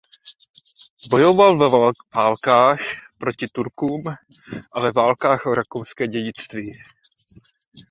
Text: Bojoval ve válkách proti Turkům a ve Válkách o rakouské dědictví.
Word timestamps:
Bojoval 1.09 1.57
ve 1.57 1.93
válkách 2.15 2.77
proti 3.19 3.47
Turkům 3.53 4.01
a 4.73 4.79
ve 4.79 4.91
Válkách 4.91 5.45
o 5.45 5.53
rakouské 5.53 6.07
dědictví. 6.07 6.73